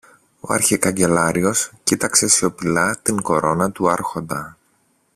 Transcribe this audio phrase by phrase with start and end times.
[0.39, 4.57] Ο αρχικαγκελάριος κοίταξε σιωπηλά την κορώνα του Άρχοντα